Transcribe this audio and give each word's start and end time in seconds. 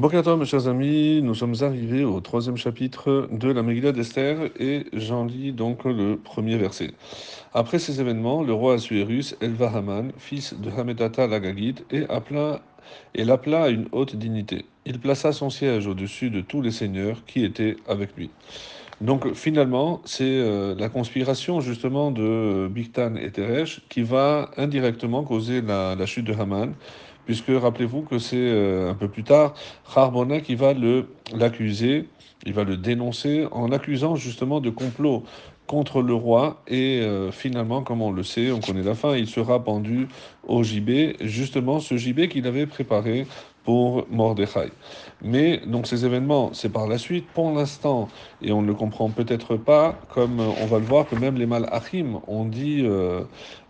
Bonjour 0.00 0.36
mes 0.36 0.44
chers 0.44 0.68
amis, 0.68 1.22
nous 1.24 1.34
sommes 1.34 1.56
arrivés 1.60 2.04
au 2.04 2.20
troisième 2.20 2.56
chapitre 2.56 3.28
de 3.32 3.50
la 3.50 3.64
Megillah 3.64 3.90
d'Esther 3.90 4.48
et 4.60 4.86
j'en 4.92 5.24
lis 5.24 5.50
donc 5.50 5.84
le 5.84 6.16
premier 6.16 6.56
verset. 6.56 6.92
Après 7.52 7.80
ces 7.80 8.00
événements, 8.00 8.44
le 8.44 8.52
roi 8.52 8.74
Assuérus 8.74 9.34
éleva 9.40 9.72
Haman, 9.74 10.12
fils 10.16 10.54
de 10.54 10.70
Hamedata 10.70 11.26
l'Agagite, 11.26 11.84
et, 11.90 12.04
appela, 12.08 12.60
et 13.16 13.24
l'appela 13.24 13.64
à 13.64 13.68
une 13.70 13.88
haute 13.90 14.14
dignité. 14.14 14.66
Il 14.86 15.00
plaça 15.00 15.32
son 15.32 15.50
siège 15.50 15.88
au-dessus 15.88 16.30
de 16.30 16.42
tous 16.42 16.62
les 16.62 16.70
seigneurs 16.70 17.24
qui 17.26 17.44
étaient 17.44 17.76
avec 17.88 18.16
lui. 18.16 18.30
Donc 19.00 19.32
finalement, 19.34 20.00
c'est 20.04 20.24
euh, 20.24 20.76
la 20.76 20.88
conspiration 20.88 21.60
justement 21.60 22.12
de 22.12 22.68
Bigtan 22.70 23.16
et 23.16 23.32
Teresh 23.32 23.80
qui 23.88 24.02
va 24.02 24.50
indirectement 24.56 25.24
causer 25.24 25.60
la, 25.60 25.96
la 25.96 26.06
chute 26.06 26.24
de 26.24 26.34
Haman 26.34 26.74
puisque 27.28 27.50
rappelez-vous 27.50 28.00
que 28.00 28.18
c'est 28.18 28.36
euh, 28.38 28.90
un 28.90 28.94
peu 28.94 29.06
plus 29.06 29.22
tard 29.22 29.52
Harbona 29.94 30.40
qui 30.40 30.54
va 30.54 30.72
l'accuser, 31.34 32.08
il 32.46 32.54
va 32.54 32.64
le 32.64 32.78
dénoncer 32.78 33.46
en 33.52 33.70
accusant 33.70 34.16
justement 34.16 34.62
de 34.62 34.70
complot 34.70 35.24
contre 35.66 36.00
le 36.00 36.14
roi 36.14 36.62
et 36.68 37.00
euh, 37.02 37.30
finalement, 37.30 37.82
comme 37.82 38.00
on 38.00 38.12
le 38.12 38.22
sait, 38.22 38.50
on 38.50 38.60
connaît 38.60 38.82
la 38.82 38.94
fin, 38.94 39.14
il 39.14 39.28
sera 39.28 39.62
pendu 39.62 40.08
au 40.46 40.62
gibet, 40.62 41.16
justement 41.20 41.80
ce 41.80 41.98
gibet 41.98 42.28
qu'il 42.28 42.46
avait 42.46 42.64
préparé 42.64 43.26
pour 43.68 44.06
Mordechai. 44.08 44.70
Mais 45.22 45.60
donc 45.66 45.86
ces 45.86 46.06
événements, 46.06 46.54
c'est 46.54 46.70
par 46.70 46.86
la 46.86 46.96
suite. 46.96 47.26
Pour 47.34 47.52
l'instant, 47.52 48.08
et 48.40 48.50
on 48.50 48.62
ne 48.62 48.66
le 48.66 48.72
comprend 48.72 49.10
peut-être 49.10 49.56
pas, 49.56 49.94
comme 50.08 50.40
on 50.40 50.64
va 50.64 50.78
le 50.78 50.86
voir 50.86 51.06
que 51.06 51.14
même 51.16 51.36
les 51.36 51.44
Malachim 51.44 52.18
ont 52.28 52.46
dit 52.46 52.80
euh, 52.82 53.24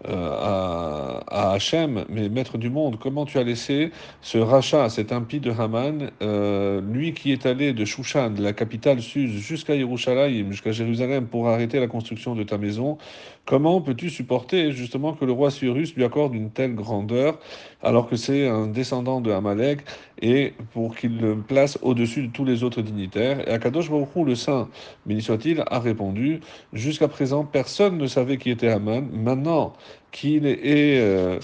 euh, 0.07 0.30
à, 0.41 1.24
à 1.27 1.52
Hachem, 1.55 2.05
mais 2.09 2.29
maître 2.29 2.59
du 2.59 2.71
monde, 2.71 3.01
comment 3.01 3.24
tu 3.24 3.38
as 3.38 3.43
laissé 3.43 3.91
ce 4.21 4.38
rachat, 4.38 4.88
cet 4.88 5.11
impie 5.11 5.41
de 5.41 5.51
Haman, 5.51 6.12
euh, 6.23 6.80
lui 6.80 7.12
qui 7.12 7.33
est 7.33 7.45
allé 7.46 7.73
de 7.73 7.85
Shushan, 7.85 8.30
de 8.30 8.43
la 8.43 8.52
capitale 8.52 9.01
Suse, 9.01 9.32
jusqu'à 9.32 9.74
Yerushalayim, 9.74 10.52
jusqu'à 10.52 10.71
Jérusalem, 10.71 11.26
pour 11.26 11.49
arrêter 11.49 11.80
la 11.80 11.88
construction 11.88 12.37
de 12.37 12.45
ta 12.45 12.59
maison, 12.59 12.99
comment 13.46 13.80
peux-tu 13.80 14.10
supporter 14.10 14.71
justement 14.71 15.15
que 15.15 15.24
le 15.24 15.32
roi 15.32 15.51
Cyrus 15.51 15.96
lui 15.96 16.04
accorde 16.04 16.35
une 16.35 16.51
telle 16.51 16.76
grandeur, 16.76 17.38
alors 17.82 18.09
que 18.09 18.15
c'est 18.15 18.46
un 18.46 18.69
descendant 18.69 19.21
de 19.21 19.32
Amalek, 19.32 19.80
et 20.21 20.55
pour 20.73 20.97
qu'il 20.97 21.19
le 21.19 21.37
place 21.37 21.79
au-dessus 21.83 22.29
de 22.29 22.33
tous 22.33 22.45
les 22.45 22.65
autres 22.65 22.83
dignitaires. 22.83 23.47
Et 23.49 23.53
Akadosh 23.53 23.91
Baruch 23.91 24.09
Hu, 24.17 24.25
le 24.25 24.35
saint, 24.35 24.69
béni 25.07 25.23
soit-il, 25.23 25.63
a 25.67 25.79
répondu 25.79 26.41
Jusqu'à 26.73 27.09
présent, 27.09 27.45
personne 27.45 27.99
ne 27.99 28.07
savait 28.07 28.37
qui 28.37 28.51
était 28.51 28.69
Haman. 28.69 29.09
Maintenant 29.13 29.75
qu'il 30.11 30.47
est 30.47 31.01
euh, 31.01 31.39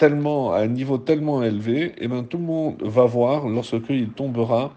tellement 0.00 0.54
à 0.54 0.60
un 0.60 0.66
niveau 0.66 0.96
tellement 0.96 1.42
élevé, 1.42 1.82
et 1.82 1.92
eh 2.00 2.08
ben 2.08 2.24
tout 2.24 2.38
le 2.38 2.44
monde 2.44 2.82
va 2.82 3.04
voir 3.04 3.46
lorsque 3.46 3.90
il 3.90 4.08
tombera. 4.08 4.72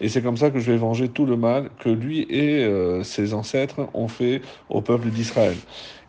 Et 0.00 0.08
c'est 0.08 0.22
comme 0.22 0.36
ça 0.36 0.50
que 0.50 0.60
je 0.60 0.70
vais 0.70 0.78
venger 0.78 1.08
tout 1.08 1.26
le 1.26 1.36
mal 1.36 1.70
que 1.80 1.88
lui 1.88 2.26
et 2.30 2.64
euh, 2.64 3.02
ses 3.02 3.34
ancêtres 3.34 3.88
ont 3.92 4.06
fait 4.06 4.40
au 4.70 4.80
peuple 4.80 5.08
d'Israël. 5.08 5.56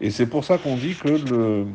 Et 0.01 0.11
c'est 0.11 0.27
pour 0.27 0.45
ça 0.45 0.59
qu'on 0.59 0.75
dit 0.75 0.93
que 0.93 1.09
le 1.09 1.65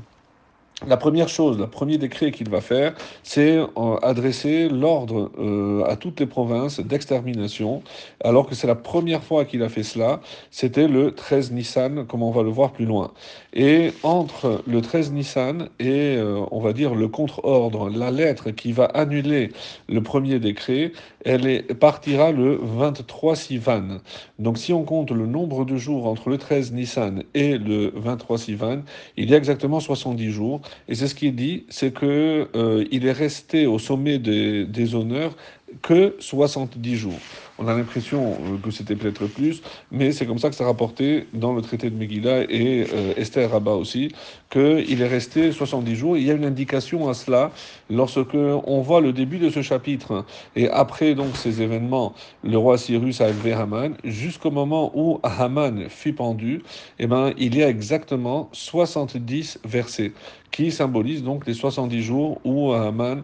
la 0.86 0.96
première 0.96 1.28
chose, 1.28 1.56
le 1.58 1.68
premier 1.68 1.98
décret 1.98 2.32
qu'il 2.32 2.50
va 2.50 2.60
faire, 2.60 2.94
c'est 3.22 3.58
euh, 3.58 3.96
adresser 4.02 4.68
l'ordre 4.68 5.30
euh, 5.38 5.84
à 5.84 5.96
toutes 5.96 6.18
les 6.18 6.26
provinces 6.26 6.80
d'extermination, 6.80 7.82
alors 8.22 8.46
que 8.46 8.56
c'est 8.56 8.66
la 8.66 8.74
première 8.74 9.22
fois 9.22 9.44
qu'il 9.44 9.62
a 9.62 9.68
fait 9.68 9.84
cela, 9.84 10.20
c'était 10.50 10.88
le 10.88 11.12
13 11.12 11.52
Nissan, 11.52 12.06
comme 12.06 12.22
on 12.22 12.32
va 12.32 12.42
le 12.42 12.50
voir 12.50 12.72
plus 12.72 12.86
loin. 12.86 13.12
Et 13.54 13.92
entre 14.02 14.62
le 14.66 14.80
13 14.80 15.12
Nissan 15.12 15.68
et, 15.78 16.16
euh, 16.16 16.44
on 16.50 16.58
va 16.58 16.72
dire, 16.72 16.94
le 16.94 17.06
contre-ordre, 17.06 17.88
la 17.88 18.10
lettre 18.10 18.50
qui 18.50 18.72
va 18.72 18.86
annuler 18.86 19.52
le 19.88 20.02
premier 20.02 20.40
décret, 20.40 20.92
elle 21.24 21.64
partira 21.80 22.32
le 22.32 22.58
23 22.60 23.36
Sivan. 23.36 24.00
Donc 24.38 24.58
si 24.58 24.72
on 24.72 24.82
compte 24.82 25.12
le 25.12 25.26
nombre 25.26 25.64
de 25.64 25.76
jours 25.76 26.06
entre 26.06 26.28
le 26.28 26.36
13 26.36 26.72
Nissan 26.72 27.22
et 27.34 27.58
le 27.58 27.92
23 27.94 28.38
Sivan, 28.38 28.82
il 29.16 29.30
y 29.30 29.34
a 29.34 29.36
exactement 29.36 29.80
70 29.80 30.30
jours. 30.30 30.60
Et 30.88 30.94
c'est 30.94 31.08
ce 31.08 31.14
qu'il 31.14 31.34
dit, 31.34 31.64
c'est 31.68 31.92
que 31.92 32.48
euh, 32.54 32.84
il 32.90 33.06
est 33.06 33.12
resté 33.12 33.66
au 33.66 33.78
sommet 33.78 34.18
des, 34.18 34.64
des 34.64 34.94
honneurs 34.94 35.36
que 35.82 36.16
70 36.18 36.96
jours. 36.96 37.18
On 37.58 37.68
a 37.68 37.74
l'impression 37.74 38.32
euh, 38.32 38.56
que 38.62 38.72
c'était 38.72 38.96
peut-être 38.96 39.26
plus, 39.26 39.62
mais 39.92 40.10
c'est 40.10 40.26
comme 40.26 40.38
ça 40.38 40.50
que 40.50 40.56
c'est 40.56 40.64
rapporté 40.64 41.26
dans 41.32 41.52
le 41.52 41.62
traité 41.62 41.88
de 41.88 41.96
Megillah 41.96 42.50
et 42.50 42.86
euh, 42.92 43.14
Esther 43.16 43.48
Rabat 43.50 43.74
aussi, 43.74 44.10
qu'il 44.50 45.00
est 45.00 45.06
resté 45.06 45.52
70 45.52 45.94
jours. 45.94 46.16
Il 46.16 46.24
y 46.24 46.30
a 46.32 46.34
une 46.34 46.44
indication 46.44 47.08
à 47.08 47.14
cela 47.14 47.52
lorsque 47.90 48.34
on 48.34 48.80
voit 48.80 49.00
le 49.00 49.12
début 49.12 49.38
de 49.38 49.50
ce 49.50 49.62
chapitre 49.62 50.24
et 50.56 50.68
après 50.68 51.14
donc 51.14 51.36
ces 51.36 51.62
événements, 51.62 52.14
le 52.42 52.58
roi 52.58 52.76
Cyrus 52.76 53.20
a 53.20 53.28
élevé 53.28 53.52
Haman 53.52 53.94
jusqu'au 54.02 54.50
moment 54.50 54.90
où 54.94 55.20
Haman 55.22 55.88
fut 55.88 56.12
pendu. 56.12 56.62
Eh 56.98 57.06
ben, 57.06 57.32
il 57.38 57.56
y 57.56 57.62
a 57.62 57.68
exactement 57.68 58.48
70 58.52 59.60
versets 59.64 60.12
qui 60.50 60.72
symbolisent 60.72 61.22
donc 61.22 61.46
les 61.46 61.54
70 61.54 62.02
jours 62.02 62.40
où 62.44 62.72
Haman 62.72 63.22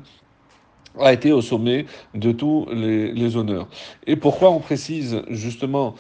a 0.98 1.12
été 1.12 1.32
au 1.32 1.40
sommet 1.40 1.86
de 2.14 2.32
tous 2.32 2.66
les, 2.72 3.36
honneurs. 3.36 3.68
Et 4.06 4.16
pourquoi 4.16 4.50
on 4.50 4.60
précise 4.60 5.22
justement 5.28 5.94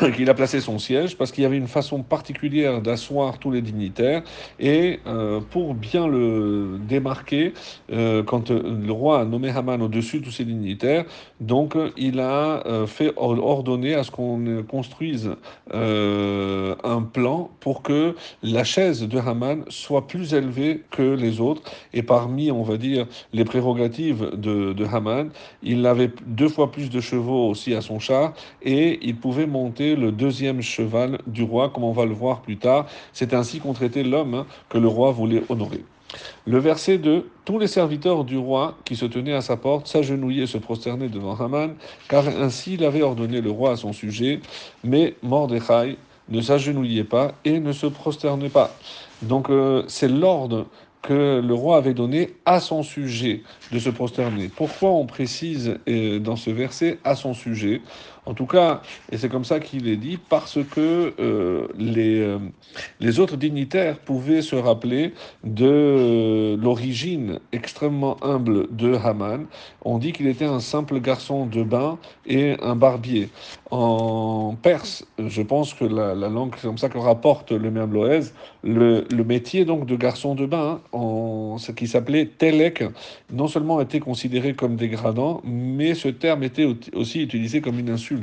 qu'il 0.14 0.28
a 0.28 0.34
placé 0.34 0.60
son 0.60 0.78
siège 0.78 1.16
parce 1.16 1.32
qu'il 1.32 1.42
y 1.42 1.46
avait 1.46 1.56
une 1.56 1.68
façon 1.68 2.02
particulière 2.02 2.82
d'asseoir 2.82 3.38
tous 3.38 3.50
les 3.50 3.62
dignitaires 3.62 4.22
et 4.58 5.00
euh, 5.06 5.40
pour 5.40 5.74
bien 5.74 6.06
le 6.06 6.78
démarquer, 6.86 7.54
euh, 7.92 8.22
quand 8.22 8.50
le 8.50 8.92
roi 8.92 9.20
a 9.20 9.24
nommé 9.24 9.50
Haman 9.50 9.80
au-dessus 9.82 10.20
de 10.20 10.24
tous 10.24 10.30
ces 10.30 10.44
dignitaires, 10.44 11.04
donc 11.40 11.76
il 11.96 12.20
a 12.20 12.66
euh, 12.66 12.86
fait 12.86 13.12
ordonner 13.16 13.94
à 13.94 14.02
ce 14.02 14.10
qu'on 14.10 14.64
construise 14.68 15.30
euh, 15.74 16.74
un 16.84 17.02
plan 17.02 17.50
pour 17.60 17.82
que 17.82 18.14
la 18.42 18.64
chaise 18.64 19.02
de 19.02 19.18
Haman 19.18 19.64
soit 19.68 20.06
plus 20.06 20.34
élevée 20.34 20.82
que 20.90 21.02
les 21.02 21.40
autres. 21.40 21.62
Et 21.92 22.02
parmi, 22.02 22.50
on 22.50 22.62
va 22.62 22.76
dire, 22.76 23.06
les 23.32 23.44
prérogatives 23.44 24.30
de 24.34 24.84
Haman, 24.84 25.30
il 25.62 25.86
avait 25.86 26.10
deux 26.26 26.48
fois 26.48 26.70
plus 26.70 26.90
de 26.90 27.00
chevaux 27.00 27.48
aussi 27.48 27.74
à 27.74 27.80
son 27.80 27.98
char 27.98 28.34
et 28.62 28.98
il 29.02 29.16
pouvait 29.16 29.46
monter 29.46 29.85
le 29.94 30.10
deuxième 30.10 30.62
cheval 30.62 31.18
du 31.26 31.42
roi, 31.42 31.68
comme 31.68 31.84
on 31.84 31.92
va 31.92 32.06
le 32.06 32.14
voir 32.14 32.40
plus 32.40 32.56
tard. 32.56 32.86
C'est 33.12 33.34
ainsi 33.34 33.60
qu'on 33.60 33.72
traitait 33.72 34.02
l'homme 34.02 34.34
hein, 34.34 34.46
que 34.68 34.78
le 34.78 34.88
roi 34.88 35.12
voulait 35.12 35.42
honorer. 35.48 35.84
Le 36.46 36.58
verset 36.58 36.98
2 36.98 37.28
Tous 37.44 37.58
les 37.58 37.66
serviteurs 37.66 38.24
du 38.24 38.38
roi 38.38 38.76
qui 38.84 38.96
se 38.96 39.04
tenaient 39.04 39.34
à 39.34 39.40
sa 39.40 39.56
porte 39.56 39.86
s'agenouillaient 39.86 40.44
et 40.44 40.46
se 40.46 40.58
prosternaient 40.58 41.08
devant 41.08 41.34
Haman, 41.34 41.74
car 42.08 42.26
ainsi 42.26 42.74
il 42.74 42.84
avait 42.84 43.02
ordonné 43.02 43.40
le 43.40 43.50
roi 43.50 43.72
à 43.72 43.76
son 43.76 43.92
sujet. 43.92 44.40
Mais 44.84 45.14
Mordechai 45.22 45.98
ne 46.28 46.40
s'agenouillait 46.40 47.04
pas 47.04 47.32
et 47.44 47.60
ne 47.60 47.72
se 47.72 47.86
prosternait 47.86 48.48
pas. 48.48 48.74
Donc 49.22 49.50
euh, 49.50 49.84
c'est 49.88 50.08
l'ordre 50.08 50.66
que 51.02 51.40
le 51.40 51.54
roi 51.54 51.76
avait 51.76 51.94
donné 51.94 52.34
à 52.44 52.60
son 52.60 52.82
sujet 52.82 53.42
de 53.70 53.78
se 53.78 53.90
prosterner. 53.90 54.48
Pourquoi 54.54 54.90
on 54.90 55.06
précise 55.06 55.78
euh, 55.88 56.18
dans 56.18 56.36
ce 56.36 56.50
verset 56.50 56.98
à 57.04 57.14
son 57.14 57.32
sujet? 57.32 57.80
En 58.26 58.34
tout 58.34 58.46
cas, 58.46 58.82
et 59.12 59.18
c'est 59.18 59.28
comme 59.28 59.44
ça 59.44 59.60
qu'il 59.60 59.88
est 59.88 59.96
dit, 59.96 60.18
parce 60.28 60.58
que 60.64 61.14
euh, 61.20 61.68
les, 61.78 62.20
euh, 62.20 62.38
les 62.98 63.20
autres 63.20 63.36
dignitaires 63.36 63.98
pouvaient 64.00 64.42
se 64.42 64.56
rappeler 64.56 65.14
de 65.44 66.56
l'origine 66.60 67.38
extrêmement 67.52 68.16
humble 68.24 68.66
de 68.74 68.94
Haman. 68.94 69.46
On 69.84 69.98
dit 69.98 70.12
qu'il 70.12 70.26
était 70.26 70.44
un 70.44 70.58
simple 70.58 71.00
garçon 71.00 71.46
de 71.46 71.62
bain 71.62 71.98
et 72.26 72.56
un 72.62 72.74
barbier. 72.74 73.28
En 73.70 74.56
perse, 74.60 75.06
je 75.24 75.42
pense 75.42 75.72
que 75.74 75.84
la, 75.84 76.14
la 76.16 76.28
langue, 76.28 76.54
c'est 76.56 76.66
comme 76.66 76.78
ça 76.78 76.88
que 76.88 76.98
rapporte 76.98 77.52
le 77.52 77.70
même 77.70 77.92
Loez, 77.92 78.32
le, 78.64 79.04
le 79.08 79.24
métier 79.24 79.64
donc 79.64 79.86
de 79.86 79.94
garçon 79.94 80.34
de 80.34 80.46
bain, 80.46 80.80
en, 80.90 81.58
ce 81.58 81.70
qui 81.70 81.86
s'appelait 81.86 82.26
telek, 82.26 82.82
non 83.32 83.46
seulement 83.46 83.80
était 83.80 84.00
considéré 84.00 84.54
comme 84.54 84.74
dégradant, 84.74 85.40
mais 85.44 85.94
ce 85.94 86.08
terme 86.08 86.42
était 86.42 86.66
aussi 86.92 87.22
utilisé 87.22 87.60
comme 87.60 87.78
une 87.78 87.90
insulte. 87.90 88.15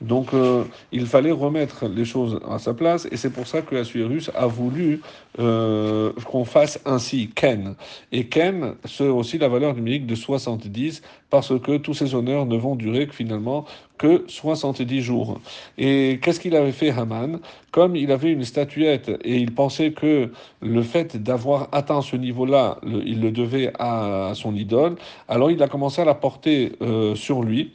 Donc 0.00 0.32
euh, 0.32 0.64
il 0.92 1.06
fallait 1.06 1.32
remettre 1.32 1.88
les 1.88 2.04
choses 2.04 2.38
à 2.48 2.58
sa 2.58 2.72
place, 2.72 3.08
et 3.10 3.16
c'est 3.16 3.30
pour 3.30 3.46
ça 3.48 3.62
que 3.62 3.74
Assuérus 3.74 4.30
a 4.34 4.46
voulu 4.46 5.00
euh, 5.40 6.12
qu'on 6.24 6.44
fasse 6.44 6.80
ainsi 6.84 7.30
Ken. 7.34 7.74
Et 8.12 8.26
Ken, 8.26 8.74
c'est 8.84 9.08
aussi 9.08 9.38
la 9.38 9.48
valeur 9.48 9.74
numérique 9.74 10.06
de 10.06 10.14
70, 10.14 11.02
parce 11.30 11.58
que 11.60 11.78
tous 11.78 11.94
ces 11.94 12.14
honneurs 12.14 12.46
ne 12.46 12.56
vont 12.56 12.76
durer 12.76 13.08
que 13.08 13.14
finalement 13.14 13.64
que 13.98 14.24
70 14.28 15.02
jours. 15.02 15.40
Et 15.76 16.20
qu'est-ce 16.22 16.38
qu'il 16.38 16.54
avait 16.54 16.72
fait 16.72 16.90
Haman? 16.90 17.40
Comme 17.72 17.96
il 17.96 18.12
avait 18.12 18.30
une 18.30 18.44
statuette 18.44 19.10
et 19.24 19.36
il 19.36 19.52
pensait 19.52 19.90
que 19.90 20.30
le 20.62 20.82
fait 20.82 21.16
d'avoir 21.20 21.68
atteint 21.72 22.02
ce 22.02 22.14
niveau-là, 22.14 22.78
il 22.84 23.20
le 23.20 23.32
devait 23.32 23.72
à, 23.78 24.32
son 24.34 24.54
idole, 24.54 24.94
alors 25.26 25.50
il 25.50 25.60
a 25.62 25.68
commencé 25.68 26.00
à 26.00 26.04
la 26.04 26.14
porter 26.14 26.72
euh, 26.82 27.16
sur 27.16 27.42
lui 27.42 27.72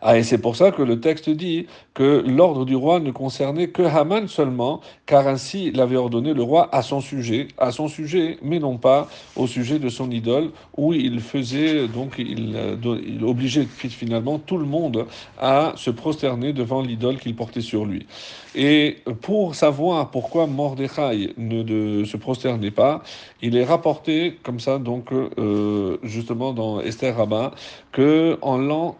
Ah, 0.00 0.18
et 0.18 0.22
c'est 0.22 0.38
pour 0.38 0.56
ça 0.56 0.70
que 0.70 0.82
le 0.82 1.00
texte 1.00 1.30
dit 1.30 1.66
que 1.94 2.24
l'ordre 2.26 2.64
du 2.64 2.76
roi 2.76 3.00
ne 3.00 3.10
concernait 3.10 3.68
que 3.68 3.82
Haman 3.82 4.28
seulement, 4.28 4.80
car 5.06 5.28
ainsi 5.28 5.70
l'avait 5.70 5.96
ordonné 5.96 6.34
le 6.34 6.42
roi 6.42 6.68
à 6.72 6.82
son 6.82 7.00
sujet, 7.00 7.48
à 7.58 7.70
son 7.70 7.88
sujet, 7.88 8.38
mais 8.42 8.58
non 8.58 8.76
pas 8.76 9.08
au 9.36 9.46
sujet 9.46 9.78
de 9.78 9.88
son 9.88 10.10
idole, 10.10 10.50
où 10.76 10.92
il 10.92 11.20
faisait, 11.20 11.88
donc 11.88 12.14
il, 12.18 12.54
euh, 12.56 12.76
obligeait 13.22 13.66
finalement 13.66 14.38
tout 14.38 14.58
le 14.58 14.66
monde 14.66 15.06
à 15.38 15.72
se 15.76 15.90
prosterner 15.90 16.52
devant 16.52 16.82
l'idole 16.82 17.18
qu'il 17.18 17.34
portait 17.34 17.60
sur 17.60 17.84
lui. 17.84 18.06
Et 18.54 18.98
pour 19.22 19.54
savoir 19.54 20.10
pourquoi 20.10 20.46
Mordechai 20.46 21.32
ne 21.38 22.04
se 22.04 22.16
prosternait 22.18 22.70
pas, 22.70 23.02
il 23.40 23.56
est 23.56 23.64
rapporté 23.64 24.38
comme 24.42 24.60
ça, 24.60 24.78
donc 24.78 25.10
euh, 25.12 25.96
justement 26.02 26.52
dans 26.52 26.80
Esther 26.80 27.16
Rabbah, 27.16 27.52
que 27.92 28.38
l'an 28.42 28.96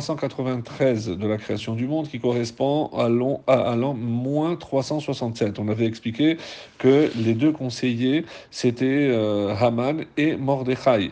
3393 0.00 1.08
de 1.08 1.26
la 1.26 1.36
création 1.36 1.74
du 1.74 1.86
monde, 1.86 2.08
qui 2.08 2.20
correspond 2.20 2.90
à 2.96 3.08
l'an, 3.08 3.94
moins 3.94 4.56
367. 4.56 5.58
On 5.58 5.68
avait 5.68 5.86
expliqué 5.86 6.36
que 6.78 7.10
les 7.16 7.34
deux 7.34 7.52
conseillers, 7.52 8.24
c'était 8.50 8.86
euh, 8.86 9.54
Haman 9.58 10.04
et 10.16 10.36
Mordechai. 10.36 11.10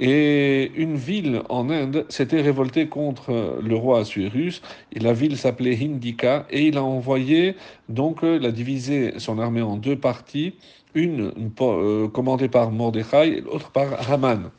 Et 0.00 0.70
une 0.76 0.96
ville 0.96 1.42
en 1.48 1.70
Inde 1.70 2.06
s'était 2.08 2.40
révoltée 2.40 2.86
contre 2.88 3.58
le 3.60 3.74
roi 3.74 4.00
Assuérus. 4.00 4.62
Et 4.92 5.00
la 5.00 5.12
ville 5.12 5.36
s'appelait 5.36 5.76
Hindika 5.76 6.46
et 6.50 6.66
il 6.68 6.78
a 6.78 6.84
envoyé, 6.84 7.56
donc, 7.88 8.22
euh, 8.22 8.38
l'a 8.38 8.52
divisé 8.52 9.14
son 9.18 9.38
armée 9.38 9.62
en 9.62 9.76
deux 9.76 9.96
parties, 9.96 10.54
une, 10.94 11.32
euh, 11.60 12.08
commandée 12.08 12.48
par 12.48 12.70
Mordechai 12.70 13.38
et 13.38 13.40
l'autre 13.40 13.70
par 13.70 14.10
Haman 14.10 14.50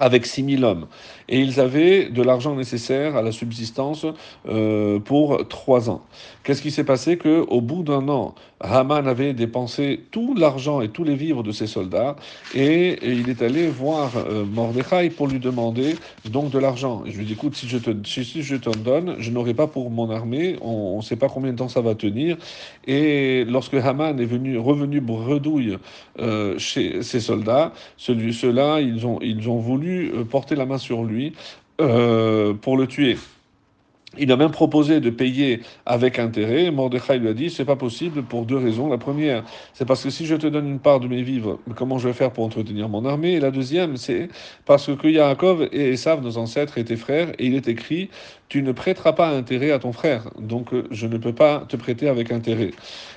avec 0.00 0.26
6000 0.26 0.64
hommes. 0.64 0.86
Et 1.28 1.40
ils 1.40 1.60
avaient 1.60 2.08
de 2.08 2.22
l'argent 2.22 2.54
nécessaire 2.54 3.16
à 3.16 3.22
la 3.22 3.32
subsistance 3.32 4.06
euh, 4.48 4.98
pour 4.98 5.46
trois 5.48 5.90
ans. 5.90 6.02
Qu'est-ce 6.44 6.62
qui 6.62 6.70
s'est 6.70 6.84
passé? 6.84 7.18
Que 7.18 7.44
au 7.48 7.60
bout 7.60 7.82
d'un 7.82 8.08
an, 8.08 8.34
Haman 8.60 9.06
avait 9.06 9.34
dépensé 9.34 10.00
tout 10.10 10.34
l'argent 10.34 10.80
et 10.80 10.88
tous 10.88 11.04
les 11.04 11.14
vivres 11.14 11.42
de 11.42 11.52
ses 11.52 11.66
soldats 11.66 12.16
et, 12.54 12.98
il 13.02 13.28
est 13.28 13.42
allé 13.42 13.68
voir 13.68 14.12
euh, 14.16 14.44
Mordechai 14.44 15.10
pour 15.10 15.28
lui 15.28 15.38
demander 15.38 15.96
donc 16.30 16.50
de 16.50 16.58
l'argent. 16.58 17.02
Je 17.06 17.16
lui 17.16 17.24
dis 17.24 17.34
écoute, 17.34 17.54
si 17.54 17.68
je 17.68 17.78
te 17.78 17.90
si, 18.04 18.42
je 18.42 18.56
te 18.56 18.70
donne, 18.70 19.16
je 19.18 19.30
n'aurai 19.30 19.54
pas 19.54 19.66
pour 19.66 19.90
mon 19.90 20.10
armée. 20.10 20.56
On 20.62 20.96
ne 20.96 21.02
sait 21.02 21.16
pas 21.16 21.28
combien 21.28 21.52
de 21.52 21.58
temps 21.58 21.68
ça 21.68 21.80
va 21.80 21.94
tenir. 21.94 22.36
Et 22.86 23.44
lorsque 23.44 23.74
Haman 23.74 24.18
est 24.18 24.24
venu 24.24 24.58
revenu 24.58 25.00
bredouille 25.00 25.78
euh, 26.18 26.58
chez 26.58 27.02
ses 27.02 27.20
soldats, 27.20 27.72
ceux-là 27.98 28.80
ils 28.80 29.06
ont 29.06 29.18
ils 29.20 29.48
ont 29.50 29.58
voulu 29.58 30.12
euh, 30.14 30.24
porter 30.24 30.56
la 30.56 30.66
main 30.66 30.78
sur 30.78 31.04
lui 31.04 31.34
euh, 31.80 32.54
pour 32.54 32.76
le 32.76 32.86
tuer. 32.86 33.18
Il 34.18 34.32
a 34.32 34.36
même 34.36 34.50
proposé 34.50 35.00
de 35.00 35.10
payer 35.10 35.60
avec 35.84 36.18
intérêt. 36.18 36.70
Mordechai 36.70 37.18
lui 37.18 37.28
a 37.28 37.34
dit 37.34 37.50
c'est 37.50 37.64
pas 37.64 37.76
possible 37.76 38.22
pour 38.22 38.46
deux 38.46 38.56
raisons. 38.56 38.88
La 38.88 38.98
première, 38.98 39.44
c'est 39.72 39.84
parce 39.84 40.02
que 40.02 40.10
si 40.10 40.26
je 40.26 40.34
te 40.34 40.46
donne 40.46 40.68
une 40.68 40.78
part 40.78 41.00
de 41.00 41.08
mes 41.08 41.22
vivres, 41.22 41.58
comment 41.74 41.98
je 41.98 42.08
vais 42.08 42.14
faire 42.14 42.32
pour 42.32 42.44
entretenir 42.44 42.88
mon 42.88 43.04
armée? 43.04 43.32
Et 43.32 43.40
la 43.40 43.50
deuxième, 43.50 43.96
c'est 43.96 44.28
parce 44.64 44.94
que 44.94 45.08
Yaakov 45.08 45.68
et 45.72 45.90
Esav, 45.90 46.22
nos 46.22 46.38
ancêtres, 46.38 46.78
étaient 46.78 46.96
frères, 46.96 47.30
et 47.38 47.46
il 47.46 47.54
est 47.54 47.68
écrit 47.68 48.10
tu 48.48 48.62
ne 48.62 48.70
prêteras 48.70 49.12
pas 49.12 49.30
intérêt 49.30 49.72
à 49.72 49.80
ton 49.80 49.92
frère. 49.92 50.30
Donc 50.38 50.72
euh, 50.72 50.84
je 50.92 51.08
ne 51.08 51.18
peux 51.18 51.32
pas 51.32 51.64
te 51.68 51.76
prêter 51.76 52.08
avec 52.08 52.30
intérêt. 52.30 52.70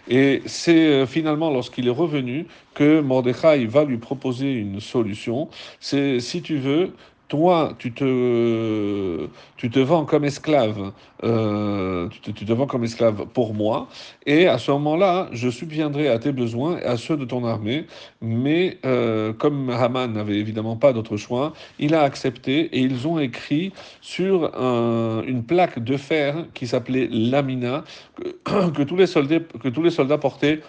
Et 0.08 0.42
c'est 0.48 1.06
finalement 1.06 1.52
lorsqu'il 1.52 1.88
est 1.88 1.92
revenu 1.92 2.48
que 2.74 3.00
Mordechai 3.02 3.66
va 3.66 3.84
lui 3.84 3.98
proposer 3.98 4.54
une 4.54 4.80
solution. 4.80 5.50
C'est 5.80 6.20
si 6.20 6.42
tu 6.42 6.58
veux, 6.58 6.94
toi, 7.30 7.74
tu 7.78 7.94
te, 7.94 9.80
vends 9.80 10.06
comme 10.06 10.26
esclave, 10.26 10.92
euh, 11.24 12.10
tu, 12.22 12.34
te, 12.34 12.66
comme 12.66 12.84
esclave 12.84 13.28
pour 13.28 13.54
moi, 13.54 13.88
et 14.26 14.48
à 14.48 14.58
ce 14.58 14.72
moment-là, 14.72 15.30
je 15.32 15.48
subviendrai 15.50 16.10
à 16.10 16.18
tes 16.18 16.32
besoins 16.32 16.80
et 16.80 16.84
à 16.84 16.98
ceux 16.98 17.16
de 17.18 17.26
ton 17.26 17.46
armée. 17.46 17.86
Mais 18.22 18.80
euh, 18.84 19.32
comme 19.32 19.70
Haman 19.70 20.12
n'avait 20.12 20.38
évidemment 20.38 20.76
pas 20.76 20.92
d'autre 20.92 21.18
choix, 21.18 21.54
il 21.78 21.94
a 21.94 22.02
accepté 22.02 22.62
et 22.76 22.80
ils 22.80 23.08
ont 23.08 23.20
écrit 23.20 23.72
sur 24.02 24.52
un, 24.60 25.24
une 25.26 25.44
plaque 25.44 25.80
de 25.80 25.98
fer 25.98 26.46
qui 26.56 26.66
s'appelait 26.66 27.08
Lamina, 27.12 27.84
que 28.56 28.84
tous 28.84 28.96
les 28.98 29.92
soldats 29.92 30.18
portaient 30.18 30.62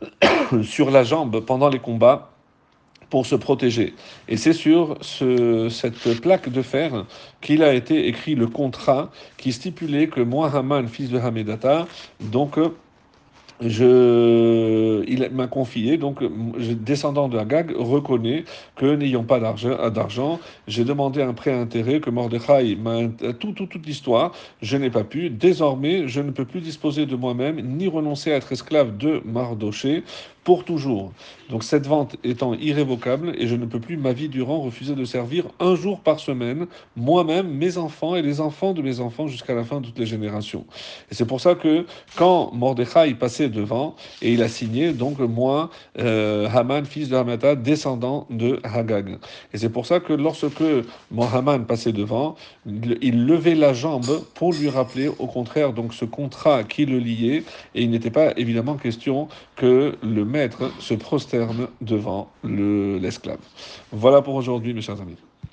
sur 0.62 0.90
la 0.90 1.04
jambe 1.04 1.40
pendant 1.40 1.68
les 1.68 1.78
combats 1.78 2.33
pour 3.14 3.26
se 3.26 3.36
protéger. 3.36 3.94
Et 4.26 4.36
c'est 4.36 4.52
sur 4.52 4.98
ce, 5.00 5.68
cette 5.68 6.20
plaque 6.20 6.48
de 6.48 6.62
fer 6.62 7.06
qu'il 7.40 7.62
a 7.62 7.72
été 7.72 8.08
écrit 8.08 8.34
le 8.34 8.48
contrat 8.48 9.12
qui 9.36 9.52
stipulait 9.52 10.08
que 10.08 10.20
moi, 10.20 10.50
Haman, 10.52 10.88
fils 10.88 11.10
de 11.10 11.18
Hamedata, 11.20 11.86
donc 12.20 12.58
je, 13.60 15.04
il 15.06 15.30
m'a 15.32 15.46
confié, 15.46 15.96
donc, 15.96 16.24
descendant 16.58 17.28
de 17.28 17.38
Agag, 17.38 17.72
reconnaît 17.76 18.44
que 18.74 18.96
n'ayant 18.96 19.22
pas 19.22 19.38
d'argent, 19.38 20.40
j'ai 20.66 20.84
demandé 20.84 21.22
un 21.22 21.34
prêt 21.34 21.52
intérêt 21.52 22.00
que 22.00 22.10
Mordechai 22.10 22.74
m'a 22.74 23.06
tout, 23.38 23.52
tout, 23.52 23.66
toute 23.66 23.86
l'histoire, 23.86 24.32
je 24.60 24.76
n'ai 24.76 24.90
pas 24.90 25.04
pu. 25.04 25.30
Désormais, 25.30 26.08
je 26.08 26.20
ne 26.20 26.32
peux 26.32 26.44
plus 26.44 26.60
disposer 26.60 27.06
de 27.06 27.14
moi-même, 27.14 27.60
ni 27.60 27.86
renoncer 27.86 28.32
à 28.32 28.36
être 28.36 28.50
esclave 28.50 28.96
de 28.96 29.22
Mardoché 29.24 30.02
pour 30.44 30.64
toujours. 30.64 31.12
Donc 31.50 31.64
cette 31.64 31.86
vente 31.86 32.16
étant 32.22 32.54
irrévocable 32.54 33.34
et 33.38 33.46
je 33.46 33.56
ne 33.56 33.66
peux 33.66 33.80
plus 33.80 33.96
ma 33.96 34.12
vie 34.12 34.28
durant 34.28 34.60
refuser 34.60 34.94
de 34.94 35.04
servir 35.04 35.46
un 35.58 35.74
jour 35.74 36.00
par 36.00 36.20
semaine, 36.20 36.66
moi-même, 36.96 37.48
mes 37.48 37.78
enfants 37.78 38.14
et 38.14 38.22
les 38.22 38.40
enfants 38.40 38.72
de 38.72 38.82
mes 38.82 39.00
enfants 39.00 39.26
jusqu'à 39.26 39.54
la 39.54 39.64
fin 39.64 39.80
de 39.80 39.86
toutes 39.86 39.98
les 39.98 40.06
générations. 40.06 40.64
Et 41.10 41.14
c'est 41.14 41.26
pour 41.26 41.40
ça 41.40 41.54
que 41.54 41.86
quand 42.16 42.52
Mordechai 42.52 43.14
passait 43.14 43.48
devant 43.48 43.96
et 44.22 44.32
il 44.32 44.42
a 44.42 44.48
signé, 44.48 44.92
donc 44.92 45.18
moi, 45.18 45.70
euh, 45.98 46.48
Haman, 46.52 46.84
fils 46.84 47.08
de 47.08 47.16
Hamata, 47.16 47.56
descendant 47.56 48.26
de 48.30 48.60
Hagag. 48.62 49.18
Et 49.52 49.58
c'est 49.58 49.70
pour 49.70 49.86
ça 49.86 50.00
que 50.00 50.12
lorsque 50.12 50.44
Haman 51.32 51.66
passait 51.66 51.92
devant, 51.92 52.36
il 52.66 53.26
levait 53.26 53.54
la 53.54 53.72
jambe 53.72 54.22
pour 54.34 54.52
lui 54.52 54.68
rappeler 54.68 55.08
au 55.08 55.26
contraire 55.26 55.72
donc 55.72 55.94
ce 55.94 56.04
contrat 56.04 56.64
qui 56.64 56.86
le 56.86 56.98
liait 56.98 57.44
et 57.74 57.82
il 57.82 57.90
n'était 57.90 58.10
pas 58.10 58.32
évidemment 58.36 58.74
question 58.74 59.28
que 59.56 59.96
le 60.02 60.24
maître 60.34 60.70
se 60.80 60.94
prosterne 60.94 61.68
devant 61.80 62.28
l'esclave. 62.42 63.38
voilà 63.92 64.20
pour 64.20 64.34
aujourd'hui 64.34 64.74
mes 64.74 64.82
chers 64.82 65.00
amis. 65.00 65.16